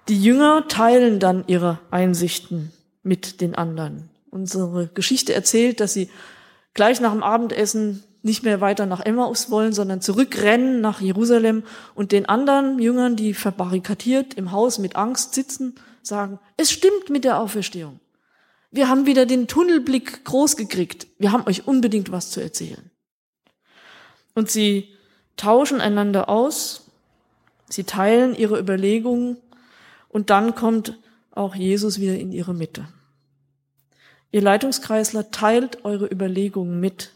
Die 0.08 0.22
Jünger 0.22 0.66
teilen 0.68 1.20
dann 1.20 1.44
ihre 1.46 1.78
Einsichten 1.90 2.72
mit 3.02 3.40
den 3.40 3.54
anderen. 3.54 4.10
Unsere 4.30 4.88
Geschichte 4.88 5.34
erzählt, 5.34 5.80
dass 5.80 5.92
sie 5.92 6.10
gleich 6.74 7.00
nach 7.00 7.12
dem 7.12 7.22
Abendessen 7.22 8.04
nicht 8.22 8.42
mehr 8.42 8.60
weiter 8.60 8.86
nach 8.86 9.00
Emmaus 9.00 9.50
wollen, 9.50 9.72
sondern 9.72 10.00
zurückrennen 10.00 10.80
nach 10.80 11.00
Jerusalem 11.00 11.62
und 11.94 12.12
den 12.12 12.26
anderen 12.26 12.78
Jüngern, 12.78 13.16
die 13.16 13.34
verbarrikadiert 13.34 14.34
im 14.34 14.52
Haus 14.52 14.78
mit 14.78 14.96
Angst 14.96 15.34
sitzen, 15.34 15.74
sagen, 16.02 16.38
es 16.56 16.70
stimmt 16.70 17.08
mit 17.08 17.24
der 17.24 17.40
Auferstehung. 17.40 18.00
Wir 18.70 18.88
haben 18.88 19.06
wieder 19.06 19.26
den 19.26 19.48
Tunnelblick 19.48 20.24
groß 20.24 20.56
gekriegt. 20.56 21.06
Wir 21.18 21.32
haben 21.32 21.46
euch 21.46 21.66
unbedingt 21.66 22.12
was 22.12 22.30
zu 22.30 22.40
erzählen. 22.40 22.90
Und 24.34 24.50
sie 24.50 24.94
tauschen 25.36 25.80
einander 25.80 26.28
aus, 26.28 26.90
sie 27.68 27.84
teilen 27.84 28.34
ihre 28.36 28.60
Überlegungen 28.60 29.38
und 30.08 30.30
dann 30.30 30.54
kommt 30.54 30.98
auch 31.32 31.54
Jesus 31.54 31.98
wieder 32.00 32.18
in 32.18 32.32
ihre 32.32 32.54
Mitte. 32.54 32.86
Ihr 34.32 34.42
Leitungskreisler 34.42 35.30
teilt 35.30 35.84
eure 35.84 36.06
Überlegungen 36.06 36.78
mit. 36.78 37.12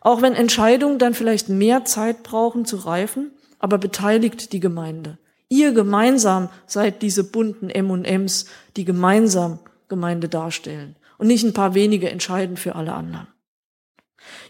Auch 0.00 0.22
wenn 0.22 0.34
Entscheidungen 0.34 0.98
dann 0.98 1.14
vielleicht 1.14 1.48
mehr 1.48 1.84
Zeit 1.84 2.22
brauchen 2.22 2.64
zu 2.64 2.76
reifen, 2.76 3.32
aber 3.58 3.78
beteiligt 3.78 4.52
die 4.52 4.60
Gemeinde. 4.60 5.18
Ihr 5.48 5.72
gemeinsam 5.72 6.50
seid 6.66 7.02
diese 7.02 7.24
bunten 7.24 7.70
M&Ms, 7.70 8.46
die 8.76 8.84
gemeinsam 8.84 9.58
Gemeinde 9.88 10.28
darstellen 10.28 10.96
und 11.16 11.26
nicht 11.26 11.44
ein 11.44 11.54
paar 11.54 11.74
wenige 11.74 12.10
entscheiden 12.10 12.56
für 12.56 12.74
alle 12.74 12.92
anderen. 12.92 13.26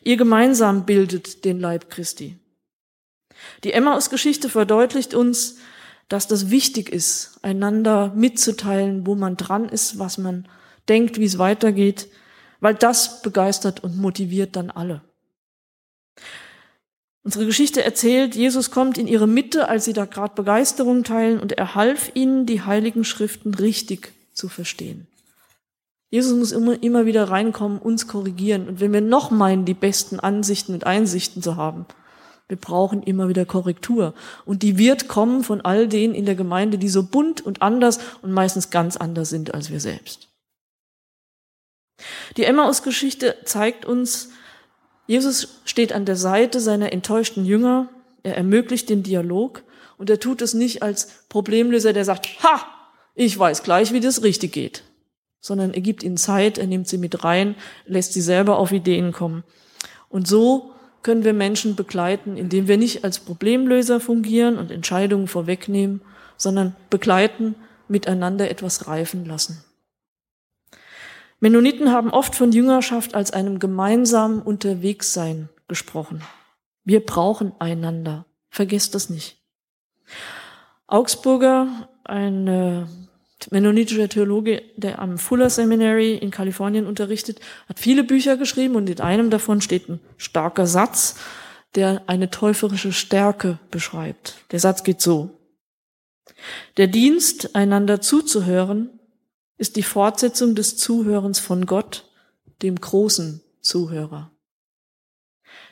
Ihr 0.03 0.17
gemeinsam 0.17 0.87
bildet 0.87 1.45
den 1.45 1.61
Leib 1.61 1.91
Christi. 1.91 2.39
Die 3.65 3.73
Emmaus-Geschichte 3.73 4.49
verdeutlicht 4.49 5.15
uns, 5.15 5.59
dass 6.09 6.27
das 6.27 6.51
wichtig 6.51 6.89
ist, 6.91 7.39
einander 7.43 8.13
mitzuteilen, 8.15 9.07
wo 9.07 9.15
man 9.15 9.37
dran 9.37 9.69
ist, 9.69 9.99
was 9.99 10.19
man 10.19 10.49
denkt, 10.89 11.19
wie 11.19 11.25
es 11.25 11.39
weitergeht, 11.39 12.09
weil 12.61 12.75
das 12.75 13.23
begeistert 13.23 13.85
und 13.85 13.99
motiviert 13.99 14.57
dann 14.57 14.71
alle. 14.71 15.03
Unsere 17.23 17.47
Geschichte 17.47 17.85
erzählt, 17.85 18.35
Jesus 18.35 18.71
kommt 18.71 18.97
in 18.97 19.07
ihre 19.07 19.27
Mitte, 19.27 19.69
als 19.69 19.85
sie 19.85 19.93
da 19.93 20.07
gerade 20.07 20.35
Begeisterung 20.35 21.05
teilen, 21.05 21.41
und 21.41 21.53
er 21.53 21.75
half 21.75 22.11
ihnen, 22.15 22.47
die 22.47 22.63
heiligen 22.63 23.05
Schriften 23.05 23.55
richtig 23.55 24.13
zu 24.33 24.49
verstehen. 24.49 25.07
Jesus 26.11 26.33
muss 26.39 26.53
immer, 26.53 26.83
immer 26.83 27.05
wieder 27.05 27.29
reinkommen, 27.29 27.79
uns 27.79 28.09
korrigieren. 28.09 28.67
Und 28.67 28.81
wenn 28.81 28.93
wir 28.93 29.03
noch 29.03 29.31
meinen, 29.31 29.67
die 29.67 29.75
besten 29.75 30.21
Ansichten 30.21 30.73
und 30.73 30.87
Einsichten 30.87 31.43
zu 31.43 31.57
haben, 31.57 31.87
wir 32.49 32.57
brauchen 32.57 33.03
immer 33.03 33.29
wieder 33.29 33.45
Korrektur. 33.45 34.15
Und 34.47 34.63
die 34.63 34.79
wird 34.79 35.07
kommen 35.07 35.45
von 35.45 35.61
all 35.61 35.87
denen 35.87 36.15
in 36.15 36.25
der 36.25 36.35
Gemeinde, 36.35 36.79
die 36.79 36.89
so 36.89 37.03
bunt 37.03 37.43
und 37.43 37.61
anders 37.61 37.99
und 38.23 38.33
meistens 38.33 38.71
ganz 38.71 38.97
anders 38.97 39.29
sind 39.29 39.53
als 39.53 39.71
wir 39.71 39.81
selbst. 39.81 40.29
Die 42.39 42.45
Emmaus-Geschichte 42.45 43.37
zeigt 43.45 43.85
uns, 43.85 44.31
Jesus 45.09 45.61
steht 45.65 45.95
an 45.95 46.05
der 46.05 46.17
Seite 46.17 46.61
seiner 46.61 46.93
enttäuschten 46.93 47.47
Jünger, 47.47 47.89
er 48.23 48.37
ermöglicht 48.37 48.91
den 48.91 49.03
Dialog 49.03 49.63
und 49.97 50.11
er 50.11 50.21
tut 50.21 50.43
es 50.43 50.53
nicht 50.53 50.83
als 50.83 51.25
Problemlöser, 51.31 51.95
der 51.95 52.05
sagt, 52.05 52.27
ha, 52.43 52.61
ich 53.15 53.37
weiß 53.37 53.63
gleich, 53.63 53.95
wie 53.95 54.01
das 54.01 54.23
richtig 54.23 54.53
geht, 54.53 54.85
sondern 55.41 55.73
er 55.73 55.81
gibt 55.81 56.03
ihnen 56.03 56.19
Zeit, 56.19 56.59
er 56.59 56.67
nimmt 56.67 56.89
sie 56.89 56.99
mit 56.99 57.25
rein, 57.25 57.57
lässt 57.87 58.13
sie 58.13 58.21
selber 58.21 58.59
auf 58.59 58.71
Ideen 58.71 59.13
kommen. 59.13 59.45
Und 60.11 60.29
so 60.29 60.73
können 61.03 61.25
wir 61.25 61.33
Menschen 61.33 61.75
begleiten, 61.75 62.37
indem 62.37 62.69
wir 62.69 62.77
nicht 62.77 63.03
als 63.03 63.19
Problemlöser 63.19 64.01
fungieren 64.01 64.59
und 64.59 64.71
Entscheidungen 64.71 65.27
vorwegnehmen, 65.27 66.03
sondern 66.37 66.77
begleiten, 66.91 67.55
miteinander 67.89 68.51
etwas 68.51 68.87
reifen 68.87 69.25
lassen. 69.25 69.65
Mennoniten 71.41 71.93
haben 71.93 72.11
oft 72.11 72.35
von 72.35 72.53
Jüngerschaft 72.53 73.15
als 73.15 73.31
einem 73.31 73.59
gemeinsamen 73.59 74.43
Unterwegssein 74.43 75.49
gesprochen. 75.69 76.23
Wir 76.85 77.05
brauchen 77.05 77.53
einander. 77.59 78.27
Vergesst 78.51 78.95
das 78.95 79.11
nicht. 79.11 79.37
Augsburger, 80.87 81.89
ein 82.05 82.89
mennonitischer 83.51 84.09
Theologe, 84.09 84.63
der 84.77 84.99
am 84.99 85.19
Fuller 85.19 85.51
Seminary 85.51 86.15
in 86.15 86.31
Kalifornien 86.31 86.87
unterrichtet, 86.87 87.41
hat 87.69 87.79
viele 87.79 88.05
Bücher 88.05 88.37
geschrieben 88.37 88.75
und 88.75 88.89
in 88.91 89.01
einem 89.01 89.31
davon 89.31 89.61
steht 89.61 89.89
ein 89.89 90.01
starker 90.17 90.67
Satz, 90.67 91.17
der 91.75 92.03
eine 92.07 92.31
täuferische 92.31 92.93
Stärke 92.93 93.59
beschreibt. 93.71 94.37
Der 94.51 94.61
Satz 94.61 94.83
geht 94.83 95.01
so. 95.01 95.39
Der 96.77 96.87
Dienst, 96.87 97.55
einander 97.55 98.01
zuzuhören, 98.01 98.98
ist 99.59 99.77
die 99.77 99.83
Fortsetzung 99.83 100.55
des 100.55 100.77
Zuhörens 100.77 101.41
von 101.41 101.67
Gott, 101.67 102.11
dem 102.63 102.77
großen 102.77 103.43
Zuhörer. 103.61 104.31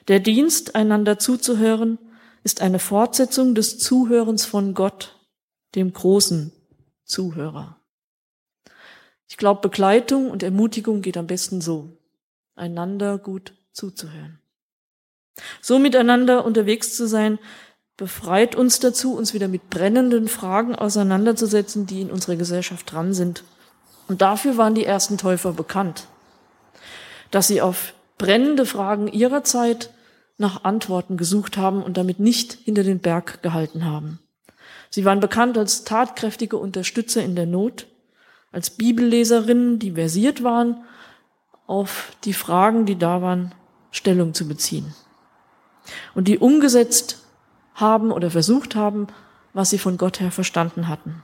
Der 0.08 0.20
Dienst, 0.20 0.74
einander 0.74 1.18
zuzuhören, 1.18 1.98
ist 2.42 2.60
eine 2.60 2.78
Fortsetzung 2.78 3.54
des 3.54 3.78
Zuhörens 3.78 4.44
von 4.44 4.74
Gott, 4.74 5.18
dem 5.74 5.92
großen 5.92 6.52
Zuhörer. 7.04 7.80
Ich 9.28 9.36
glaube, 9.36 9.68
Begleitung 9.68 10.30
und 10.30 10.42
Ermutigung 10.42 11.02
geht 11.02 11.16
am 11.16 11.26
besten 11.26 11.60
so, 11.60 11.98
einander 12.54 13.18
gut 13.18 13.54
zuzuhören. 13.72 14.40
So 15.60 15.78
miteinander 15.78 16.44
unterwegs 16.44 16.96
zu 16.96 17.06
sein, 17.06 17.38
befreit 17.96 18.54
uns 18.54 18.78
dazu, 18.78 19.14
uns 19.14 19.34
wieder 19.34 19.48
mit 19.48 19.68
brennenden 19.70 20.28
Fragen 20.28 20.74
auseinanderzusetzen, 20.74 21.86
die 21.86 22.00
in 22.02 22.10
unserer 22.10 22.36
Gesellschaft 22.36 22.90
dran 22.90 23.12
sind. 23.12 23.44
Und 24.08 24.22
dafür 24.22 24.56
waren 24.56 24.74
die 24.74 24.84
ersten 24.84 25.18
Täufer 25.18 25.52
bekannt, 25.52 26.06
dass 27.30 27.48
sie 27.48 27.60
auf 27.60 27.94
brennende 28.18 28.66
Fragen 28.66 29.08
ihrer 29.08 29.44
Zeit 29.44 29.90
nach 30.38 30.64
Antworten 30.64 31.16
gesucht 31.16 31.56
haben 31.56 31.82
und 31.82 31.96
damit 31.96 32.20
nicht 32.20 32.52
hinter 32.52 32.84
den 32.84 33.00
Berg 33.00 33.42
gehalten 33.42 33.84
haben. 33.84 34.20
Sie 34.90 35.04
waren 35.04 35.20
bekannt 35.20 35.58
als 35.58 35.84
tatkräftige 35.84 36.56
Unterstützer 36.56 37.22
in 37.22 37.34
der 37.34 37.46
Not, 37.46 37.86
als 38.52 38.70
Bibelleserinnen, 38.70 39.78
die 39.78 39.92
versiert 39.92 40.42
waren, 40.42 40.84
auf 41.66 42.12
die 42.24 42.32
Fragen, 42.32 42.86
die 42.86 42.96
da 42.98 43.22
waren, 43.22 43.54
Stellung 43.90 44.34
zu 44.34 44.46
beziehen. 44.46 44.94
Und 46.14 46.28
die 46.28 46.38
umgesetzt 46.38 47.22
haben 47.74 48.12
oder 48.12 48.30
versucht 48.30 48.74
haben, 48.74 49.08
was 49.52 49.70
sie 49.70 49.78
von 49.78 49.98
Gott 49.98 50.20
her 50.20 50.30
verstanden 50.30 50.88
hatten. 50.88 51.22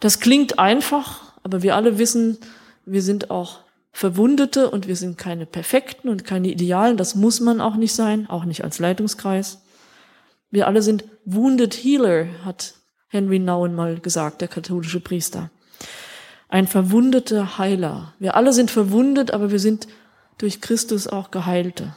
Das 0.00 0.20
klingt 0.20 0.58
einfach, 0.58 1.33
aber 1.44 1.62
wir 1.62 1.76
alle 1.76 1.98
wissen, 1.98 2.38
wir 2.84 3.02
sind 3.02 3.30
auch 3.30 3.60
Verwundete 3.92 4.70
und 4.70 4.88
wir 4.88 4.96
sind 4.96 5.16
keine 5.18 5.46
Perfekten 5.46 6.08
und 6.08 6.24
keine 6.24 6.48
Idealen. 6.48 6.96
Das 6.96 7.14
muss 7.14 7.38
man 7.38 7.60
auch 7.60 7.76
nicht 7.76 7.94
sein, 7.94 8.28
auch 8.28 8.44
nicht 8.44 8.64
als 8.64 8.80
Leitungskreis. 8.80 9.62
Wir 10.50 10.66
alle 10.66 10.82
sind 10.82 11.04
wounded 11.24 11.74
healer, 11.74 12.26
hat 12.44 12.74
Henry 13.08 13.38
Nouwen 13.38 13.74
mal 13.74 14.00
gesagt, 14.00 14.40
der 14.40 14.48
katholische 14.48 14.98
Priester. 14.98 15.50
Ein 16.48 16.66
verwundeter 16.66 17.58
Heiler. 17.58 18.14
Wir 18.18 18.36
alle 18.36 18.52
sind 18.52 18.70
verwundet, 18.70 19.32
aber 19.32 19.50
wir 19.50 19.60
sind 19.60 19.86
durch 20.38 20.60
Christus 20.60 21.06
auch 21.06 21.30
Geheilte. 21.30 21.96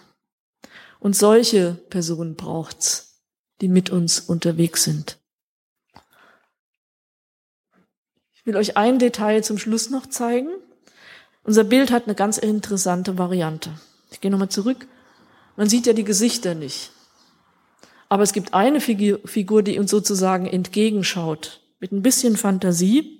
Und 0.99 1.15
solche 1.15 1.73
Personen 1.89 2.35
braucht's, 2.35 3.23
die 3.61 3.67
mit 3.67 3.89
uns 3.89 4.19
unterwegs 4.19 4.83
sind. 4.83 5.19
Ich 8.33 8.36
will 8.47 8.55
euch 8.55 8.77
ein 8.77 8.97
Detail 8.97 9.43
zum 9.43 9.59
Schluss 9.59 9.89
noch 9.89 10.07
zeigen. 10.07 10.49
Unser 11.43 11.65
Bild 11.65 11.91
hat 11.91 12.05
eine 12.05 12.15
ganz 12.15 12.37
interessante 12.37 13.17
Variante. 13.17 13.69
Ich 14.09 14.21
gehe 14.21 14.31
nochmal 14.31 14.49
zurück. 14.49 14.87
Man 15.57 15.69
sieht 15.69 15.85
ja 15.85 15.93
die 15.93 16.05
Gesichter 16.05 16.55
nicht. 16.55 16.91
Aber 18.09 18.23
es 18.23 18.31
gibt 18.31 18.53
eine 18.53 18.79
Figur, 18.79 19.63
die 19.63 19.77
uns 19.77 19.91
sozusagen 19.91 20.47
entgegenschaut. 20.47 21.59
Mit 21.79 21.91
ein 21.91 22.01
bisschen 22.01 22.37
Fantasie 22.37 23.19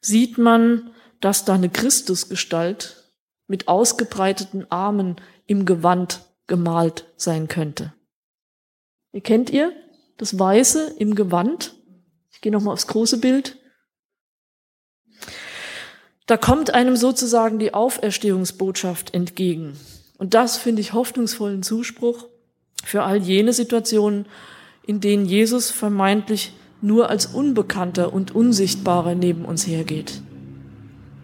sieht 0.00 0.38
man, 0.38 0.90
dass 1.20 1.44
da 1.44 1.54
eine 1.54 1.68
Christusgestalt 1.68 3.04
mit 3.46 3.68
ausgebreiteten 3.68 4.70
Armen 4.70 5.16
im 5.46 5.66
Gewand 5.66 6.20
gemalt 6.46 7.04
sein 7.16 7.48
könnte. 7.48 7.92
Ihr 9.12 9.20
kennt 9.20 9.50
ihr 9.50 9.72
das 10.16 10.38
Weiße 10.38 10.94
im 10.98 11.14
Gewand? 11.14 11.74
Ich 12.30 12.40
gehe 12.40 12.50
nochmal 12.50 12.72
aufs 12.72 12.86
große 12.86 13.18
Bild. 13.18 13.58
Da 16.26 16.36
kommt 16.36 16.72
einem 16.74 16.96
sozusagen 16.96 17.58
die 17.58 17.74
Auferstehungsbotschaft 17.74 19.14
entgegen. 19.14 19.76
Und 20.18 20.34
das 20.34 20.56
finde 20.56 20.80
ich 20.80 20.92
hoffnungsvollen 20.92 21.62
Zuspruch 21.62 22.26
für 22.84 23.02
all 23.02 23.16
jene 23.16 23.52
Situationen, 23.52 24.26
in 24.86 25.00
denen 25.00 25.26
Jesus 25.26 25.70
vermeintlich 25.70 26.52
nur 26.80 27.10
als 27.10 27.26
Unbekannter 27.26 28.12
und 28.12 28.34
Unsichtbarer 28.34 29.14
neben 29.14 29.44
uns 29.44 29.66
hergeht. 29.66 30.20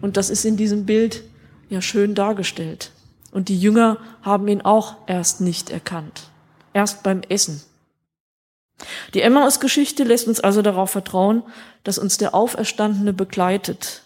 Und 0.01 0.17
das 0.17 0.29
ist 0.29 0.45
in 0.45 0.57
diesem 0.57 0.85
Bild 0.85 1.23
ja 1.69 1.81
schön 1.81 2.15
dargestellt. 2.15 2.91
Und 3.31 3.49
die 3.49 3.59
Jünger 3.59 3.97
haben 4.21 4.47
ihn 4.47 4.61
auch 4.61 4.95
erst 5.07 5.41
nicht 5.41 5.69
erkannt. 5.69 6.29
Erst 6.73 7.03
beim 7.03 7.21
Essen. 7.29 7.61
Die 9.13 9.21
Emmaus-Geschichte 9.21 10.03
lässt 10.03 10.27
uns 10.27 10.39
also 10.39 10.61
darauf 10.61 10.89
vertrauen, 10.91 11.43
dass 11.83 11.99
uns 11.99 12.17
der 12.17 12.33
Auferstandene 12.33 13.13
begleitet. 13.13 14.03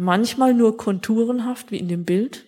Manchmal 0.00 0.54
nur 0.54 0.78
konturenhaft, 0.78 1.70
wie 1.70 1.76
in 1.76 1.86
dem 1.86 2.06
Bild. 2.06 2.46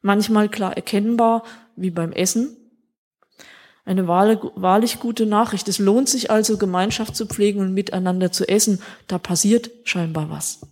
Manchmal 0.00 0.48
klar 0.48 0.74
erkennbar, 0.74 1.42
wie 1.76 1.90
beim 1.90 2.10
Essen. 2.10 2.56
Eine 3.84 4.08
wahrlich 4.08 4.98
gute 4.98 5.26
Nachricht. 5.26 5.68
Es 5.68 5.78
lohnt 5.78 6.08
sich 6.08 6.30
also, 6.30 6.56
Gemeinschaft 6.56 7.16
zu 7.16 7.26
pflegen 7.26 7.60
und 7.60 7.74
miteinander 7.74 8.32
zu 8.32 8.48
essen. 8.48 8.80
Da 9.08 9.18
passiert 9.18 9.70
scheinbar 9.84 10.30
was. 10.30 10.62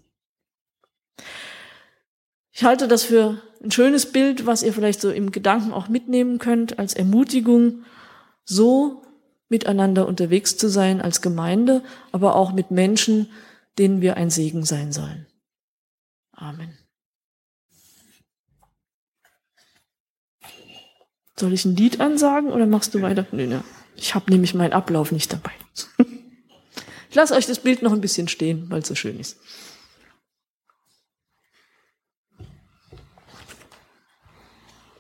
Ich 2.53 2.65
halte 2.65 2.89
das 2.89 3.03
für 3.03 3.43
ein 3.63 3.71
schönes 3.71 4.11
Bild, 4.11 4.47
was 4.47 4.63
ihr 4.63 4.73
vielleicht 4.73 5.03
so 5.03 5.11
im 5.11 5.31
Gedanken 5.31 5.75
auch 5.75 5.89
mitnehmen 5.89 6.39
könnt, 6.39 6.79
als 6.79 6.95
Ermutigung, 6.95 7.83
so 8.47 9.03
miteinander 9.51 10.09
unterwegs 10.09 10.57
zu 10.57 10.71
sein 10.71 11.03
als 11.03 11.21
Gemeinde, 11.21 11.83
aber 12.13 12.35
auch 12.35 12.55
mit 12.55 12.71
Menschen, 12.71 13.29
denen 13.79 14.01
wir 14.01 14.17
ein 14.17 14.31
Segen 14.31 14.65
sein 14.65 14.91
sollen. 14.91 15.27
Amen. 16.39 16.79
Soll 21.39 21.53
ich 21.53 21.65
ein 21.65 21.77
Lied 21.77 22.01
ansagen 22.01 22.51
oder 22.51 22.67
machst 22.67 22.95
du 22.95 23.03
weiter? 23.03 23.27
Nö, 23.33 23.47
ne. 23.47 23.65
Ich 23.97 24.15
habe 24.15 24.31
nämlich 24.31 24.55
meinen 24.55 24.73
Ablauf 24.73 25.13
nicht 25.13 25.33
dabei. 25.33 25.53
Ich 27.11 27.15
lasse 27.15 27.35
euch 27.35 27.47
das 27.47 27.61
Bild 27.61 27.81
noch 27.81 27.93
ein 27.93 28.03
bisschen 28.03 28.29
stehen, 28.29 28.69
weil 28.69 28.81
es 28.81 28.89
so 28.89 28.95
schön 28.95 29.19
ist. 29.19 29.39